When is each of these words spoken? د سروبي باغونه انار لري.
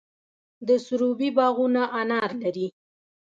د 0.67 0.69
سروبي 0.85 1.29
باغونه 1.37 1.83
انار 1.99 2.31
لري. 2.43 2.67